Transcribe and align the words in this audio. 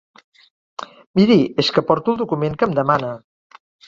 Miri, 1.19 1.37
és 1.63 1.69
que 1.75 1.83
porto 1.89 2.13
el 2.15 2.21
document 2.21 2.57
que 2.63 2.69
em 2.71 2.73
demana. 2.81 3.13